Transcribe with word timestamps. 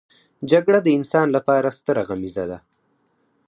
جګړه 0.51 0.79
د 0.83 0.87
انسان 0.97 1.27
لپاره 1.35 1.75
ستره 1.77 2.03
غميزه 2.09 2.45
ده 2.51 2.57